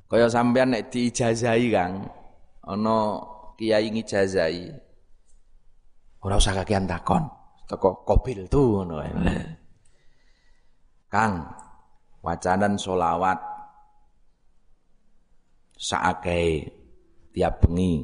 [0.07, 2.07] Kaya sampean nek diijazahi Kang,
[2.63, 2.97] ana
[3.59, 4.71] kiai ngijazai.
[6.23, 7.27] Ora usah kakean takon
[7.67, 9.03] teko kobil tu ngono
[11.11, 11.43] Kang
[12.23, 13.39] wacanan solawat
[15.79, 16.67] saakei
[17.31, 18.03] tiap bengi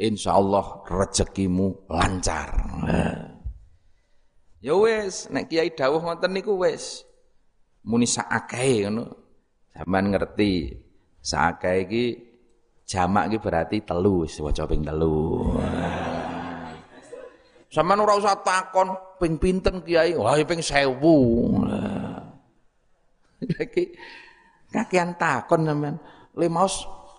[0.00, 2.50] insya Allah rezekimu lancar
[4.58, 7.06] ya wes nek kiai dawuh ngoten niku wes
[7.86, 9.27] muni saakei ngono
[9.78, 10.74] sampean ngerti
[11.22, 12.04] saakei iki
[12.82, 15.54] jamak iki berarti telu wis waca ping telu
[17.68, 20.88] sama ora usah takon ping pinten kiai, wah ping 1000.
[23.44, 23.84] Iki
[24.72, 26.00] kakean takon sampean.
[26.32, 26.48] Le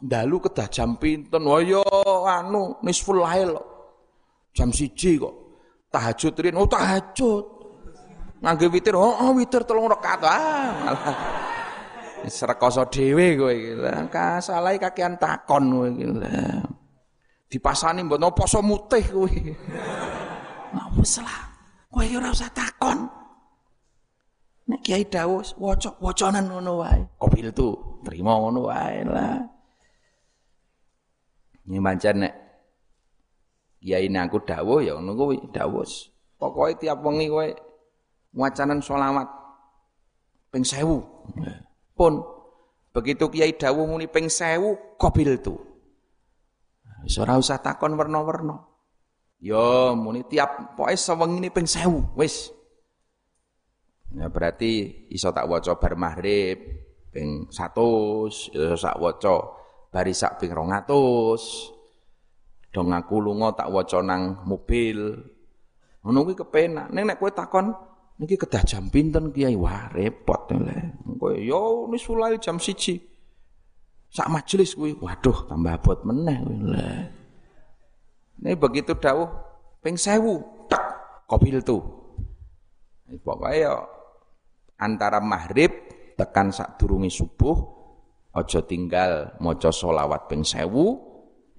[0.01, 1.45] dalu kedah jam pinten?
[1.45, 1.85] Wah yo
[2.25, 3.53] anu nisful lail.
[4.57, 5.35] Jam siji kok.
[5.93, 7.45] Tahajud rin, oh tahajud.
[8.41, 10.21] Ngangge witir, oh, oh witir telung rakaat.
[10.21, 11.48] Ah, malah
[12.27, 13.73] Srekoso dhewe kowe iki.
[13.79, 16.05] Lah kasalahe kakean takon kowe iki.
[17.49, 19.29] Dipasani mbok poso mutih kowe.
[20.99, 21.39] Wis lah.
[21.87, 23.07] Kowe ora usah takon.
[24.69, 27.01] Nek Kiai dawuh waca wacanan ngono wae.
[27.17, 27.73] Kopil tu
[28.05, 29.41] terima ngono wae lah.
[31.65, 32.33] Ini nek
[33.81, 35.87] Kiai aku dawuh ya ngono kuwi dawuh.
[36.37, 37.49] Pokoke tiap wengi kowe
[38.37, 39.25] wacanan selawat
[40.53, 41.68] ping 1000.
[41.99, 42.23] Pun
[42.95, 45.59] begitu Kiai dawuh muni ping 1000 kopil tu.
[47.19, 48.55] Ora usah takon werna-werna.
[49.43, 52.55] Yo muni tiap pokoke ini ping 1000 wis.
[54.15, 56.55] Ya berarti iso tak waca bar maghrib
[57.11, 59.35] ping 100, iso sak waca
[59.91, 60.87] bari sak ping 200.
[62.71, 65.19] Dong aku lunga tak waca nang mobil.
[65.99, 66.95] Ngono kuwi kepenak.
[66.95, 67.75] Ning nek kowe takon
[68.21, 69.59] niki kedah jam pinten Kiai?
[69.59, 70.95] Wah, repot le.
[71.39, 72.75] Yo wis mulai jam 1.
[74.09, 74.97] Sak majelis kuwi.
[74.99, 76.59] Waduh, tambah meneh kuwi.
[78.39, 79.29] Ini begitu dawuh
[79.83, 79.99] ping
[80.67, 80.83] tak
[81.29, 81.77] Kobil tu.
[83.21, 83.73] Pokoknya ya
[84.79, 85.69] antara maghrib
[86.15, 87.57] tekan sak durungi subuh
[88.35, 90.95] ojo tinggal maca solawat ping sewu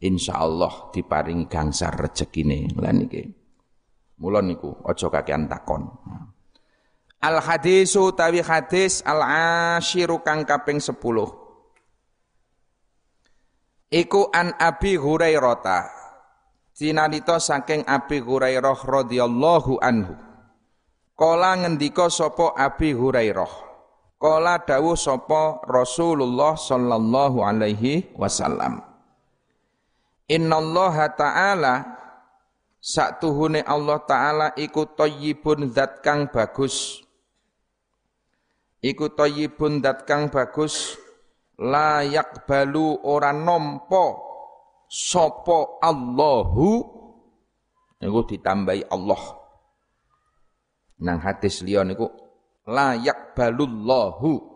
[0.00, 3.24] insyaallah diparingi gangsar rezekine lan iki
[4.20, 5.84] mula niku ojo kakean takon
[7.20, 9.20] Al hadisu tawi hadis al
[9.76, 10.96] ashiru kang kaping 10
[13.92, 15.84] Iku an Abi Hurairah
[16.72, 20.30] Cinalita saking Abi Hurairah radhiyallahu anhu
[21.20, 23.68] Kala ngendika sapa Abi Hurairah.
[24.16, 28.80] Kala dawuh sapa Rasulullah sallallahu alaihi wasallam.
[30.24, 31.74] Innallaha ta'ala
[32.80, 37.04] Saktuhune Allah Ta'ala iku thayyibun zat kang bagus.
[38.80, 40.96] Iku thayyibun zat kang bagus.
[41.60, 44.16] Layak balu ora nampa
[44.88, 46.68] sapa Allahu.
[48.00, 49.22] Niku ditambahi Allah.
[51.04, 52.08] Nang hadis liya niku
[52.64, 54.48] layak balullahu.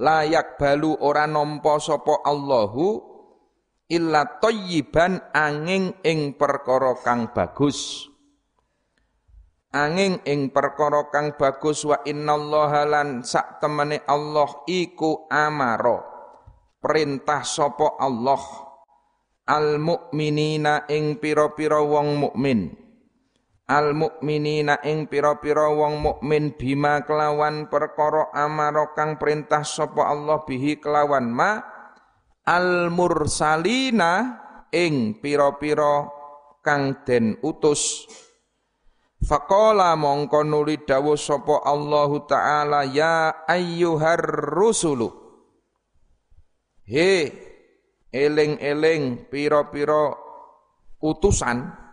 [0.00, 3.16] Layak balu ora nampa sapa Allahu
[3.92, 8.08] illa thayyiban angin ing perkara kang bagus
[9.76, 16.16] angin ing perkara kang bagus wa innallaha lan sak temene Allah iku amaro
[16.80, 18.40] perintah sapa Allah?
[19.46, 22.70] Al mukminina ing pira-pira wong mukmin.
[23.66, 30.78] Al mukminina ing pira-pira wong mukmin bima kelawan perkara amara kang perintah sapa Allah bihi
[30.78, 31.58] kelawan ma?
[32.46, 34.38] Al mursalina
[34.70, 36.06] ing pira-pira
[36.62, 38.06] kang den utus
[39.22, 45.08] Faqala mongko nuli dawuh sapa Allah taala ya ayyuhar rusulu
[46.86, 47.32] He
[48.12, 50.14] eling-eling pira-pira
[51.02, 51.86] utusan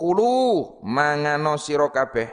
[0.00, 2.24] Kulu mangano sira kabeh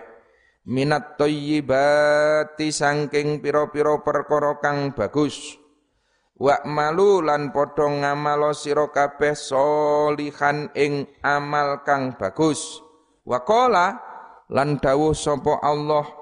[0.71, 5.59] minat thayyibati sangking pira-pira perkara kang bagus.
[6.39, 12.79] Wa malu lan padha ngamalo sira kabeh solihan ing amal kang bagus.
[13.27, 14.06] Wa qala
[14.51, 16.17] lan dawuh sapa Allah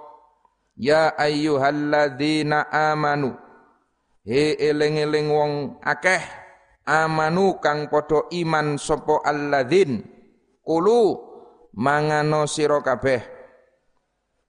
[0.75, 3.39] Ya ayyuhalladzina amanu.
[4.27, 6.19] He eling-eling wong akeh
[6.83, 10.03] amanu kang padha iman sapa alladzin.
[10.59, 11.15] Kulu
[11.79, 13.23] mangano sira kabeh.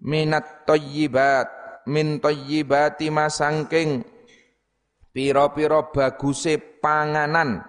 [0.03, 1.49] Minat thayyibat
[1.87, 4.03] min thayyibati masangking.
[5.15, 7.63] Pira-pira baguse panganan.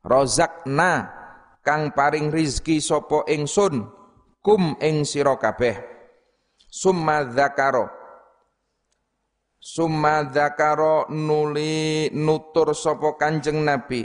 [0.00, 1.12] Rozakna
[1.60, 4.03] kang paring rizki sapa ingsun
[4.44, 5.80] kum ing sira kabeh.
[6.68, 8.04] Summa dzakaro
[9.64, 14.04] summa dzakaro nuli nutur sapa kanjeng nabi.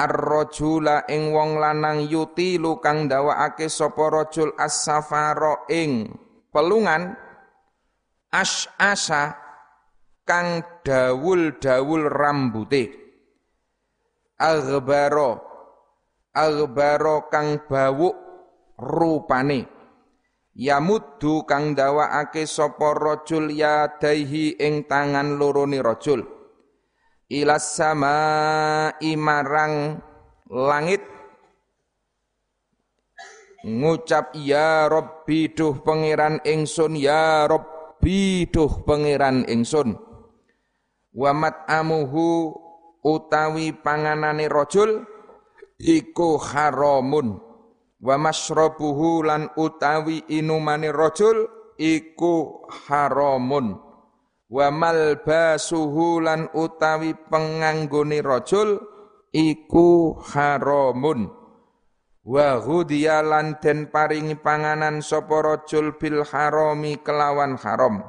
[0.00, 6.10] Ar-rajula ing wong lanang yuti lukang dawakake sapa rajul as-safara ing
[6.50, 7.14] pelungan.
[8.32, 9.36] As-asa
[10.26, 12.84] kang dawul-dawul rambute.
[14.40, 15.36] Aghbaro
[16.32, 18.29] aghbaro kang bawuk
[18.80, 19.68] rupane.
[20.56, 26.26] Yamuddu kang dawakake sapa rajul yadaihi ing tangan lorone rajul.
[27.30, 28.16] Ilas sama
[28.98, 30.02] imarang
[30.50, 31.06] langit.
[33.60, 39.94] Ngucap ya Rabbi duh pangeran ingsun ya Rabbi duh pangeran ingsun.
[41.12, 42.56] Wamat amuhu
[43.04, 45.04] utawi panganane rajul
[45.76, 47.49] iku haramun
[48.00, 53.76] wa masrabuhu lan utawi inumane rajul iku haramun.
[54.50, 58.82] Wa malbasuhu lan utawi penganggone rajul
[59.30, 61.30] iku haramun.
[62.20, 68.02] Wa hudiya lan den paringi panganan sapa rajul bil harami kelawan haram.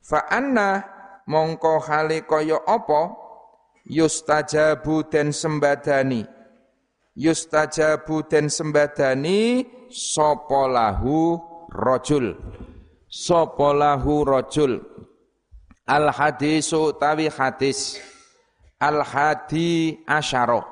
[0.00, 0.82] Fa anna
[1.28, 3.14] mongko hale kaya apa?
[3.84, 6.39] Yustajabu den sembadani
[7.16, 11.38] yustajabu den sembadani sapa lahu
[11.74, 12.34] rajul
[13.10, 14.78] sapa lahu rajul
[15.90, 17.98] al hadisu tawi hadis.
[18.80, 20.64] Al hadi asyara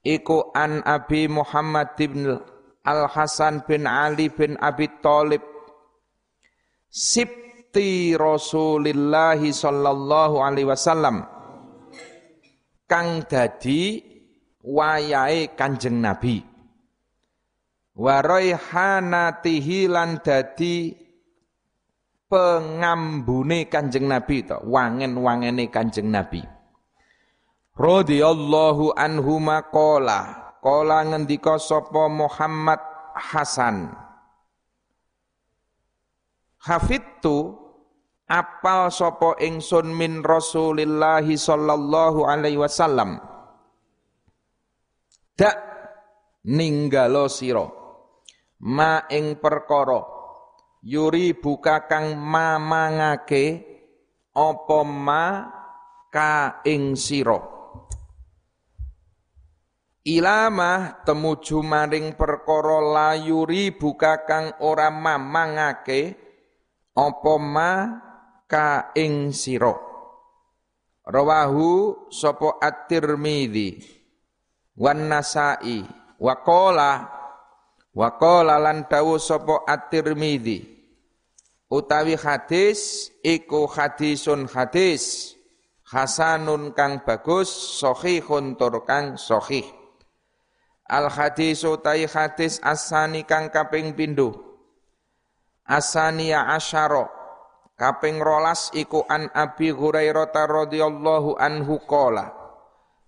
[0.00, 2.32] iku an abi Muhammad bin
[2.86, 5.42] al Hasan bin Ali bin Abi Thalib.
[6.88, 11.26] Sibti Rasulillah sallallahu alaihi wasallam.
[12.86, 14.05] Kang dadi
[14.66, 16.42] wayahe Kanjeng Nabi.
[17.96, 20.92] Wa raihanatihi lan dadi
[22.26, 26.42] pengambune Kanjeng Nabi to, wangen-wangene Kanjeng Nabi.
[27.76, 32.82] Radhiyallahu anhu maqala, qala ngendika sapa Muhammad
[33.16, 33.94] Hasan.
[36.60, 37.54] Hafidtu
[38.26, 43.22] apal sapa ingsun min Rasulillah sallallahu alaihi wasallam
[45.36, 45.56] dak
[46.48, 47.68] ninggalo sira.
[48.56, 50.00] Ma ing perkara
[50.80, 53.60] yuri buka kang mamangake
[54.32, 55.24] apa ma
[56.08, 57.36] ka ing sira?
[60.06, 66.16] Ilamah temuju maring perkara layuri buka kang ora mamangake
[66.96, 67.72] apa ma
[68.48, 69.74] ka ing sira.
[71.06, 73.95] Rawahu sapa At-Tirmidzi
[74.76, 75.82] wan Nasa'i.
[76.16, 77.12] Wa qala
[77.92, 80.76] wa qala lan dawu sapa At-Tirmidzi.
[81.66, 85.34] Utawi hadis iku hadisun hadis.
[85.86, 89.66] Hasanun kang bagus sahihun tur kang sahih.
[90.86, 94.34] Al hadis utai hadis asani kang kaping pindho.
[95.66, 97.10] Asania asyara.
[97.76, 102.45] Kaping rolas iku an Abi Hurairah radhiyallahu anhu qala.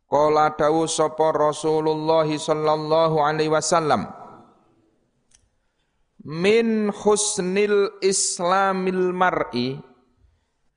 [0.09, 4.09] Qala dawu sapa Rasulullah sallallahu alaihi wasallam.
[6.25, 9.77] Min husnil islamil mar'i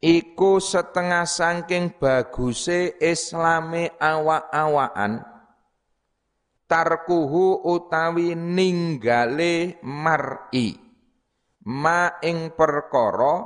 [0.03, 5.23] iku setengah sangking baguse islame awak-awakan
[6.65, 10.73] tarkuhu utawi ninggale mar'i
[11.67, 13.43] ma ing perkara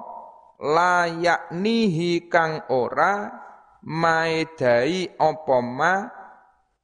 [0.62, 3.45] layak nihi kang ora
[3.86, 6.10] maedai apa ma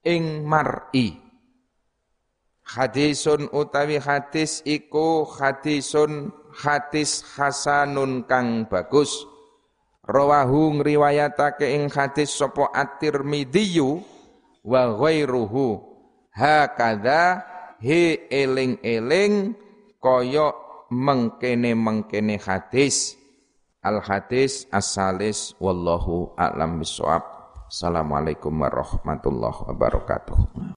[0.06, 1.18] ing mar'i.
[2.62, 9.28] Hadisun utawi hadis iku hadisun hadis hasanun kang bagus.
[10.08, 13.82] Rawahu ngriwayatake ing hadis sapa at-Tirmidzi
[14.64, 15.84] wa ghairuhu.
[16.32, 17.44] Hakadha
[17.84, 19.58] he eling-eling
[20.00, 20.56] kaya
[20.88, 23.20] mengkene-mengkene hadis
[23.82, 27.26] al hadis asalis wallahu a'lam bisawab
[27.66, 30.38] assalamualaikum warahmatullahi wabarakatuh